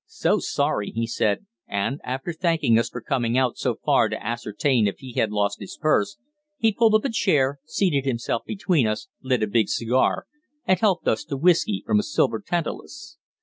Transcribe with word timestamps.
"So 0.07 0.39
sorry," 0.39 0.89
he 0.89 1.05
said, 1.05 1.45
and, 1.67 2.01
after 2.03 2.33
thanking 2.33 2.79
us 2.79 2.89
for 2.89 3.01
coming 3.01 3.37
out 3.37 3.59
so 3.59 3.75
far 3.85 4.09
to 4.09 4.25
ascertain 4.25 4.87
if 4.87 4.97
he 4.97 5.13
had 5.13 5.31
lost 5.31 5.59
his 5.59 5.77
purse, 5.79 6.17
he 6.57 6.73
pulled 6.73 6.95
up 6.95 7.05
a 7.05 7.09
chair, 7.11 7.59
seated 7.65 8.03
himself 8.05 8.41
between 8.43 8.87
us, 8.87 9.09
lit 9.21 9.43
a 9.43 9.47
big 9.47 9.69
cigar, 9.69 10.25
and 10.65 10.79
helped 10.79 11.07
us 11.07 11.23
to 11.25 11.37
whiskey 11.37 11.83
from 11.85 11.99
a 11.99 12.01
silver 12.01 12.39
tantalus. 12.43 13.19